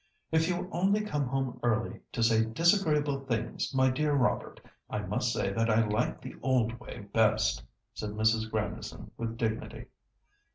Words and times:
"If 0.31 0.47
you 0.49 0.67
only 0.71 1.01
come 1.05 1.27
home 1.27 1.59
early 1.61 1.99
to 2.13 2.23
say 2.23 2.43
disagreeable 2.43 3.19
things, 3.19 3.71
my 3.71 3.91
dear 3.91 4.13
Robert, 4.13 4.59
I 4.89 4.97
must 5.01 5.31
say 5.31 5.53
that 5.53 5.69
I 5.69 5.85
like 5.85 6.21
the 6.21 6.35
old 6.41 6.79
way 6.79 7.01
best," 7.13 7.61
said 7.93 8.09
Mrs. 8.09 8.49
Grandison 8.49 9.11
with 9.15 9.37
dignity. 9.37 9.89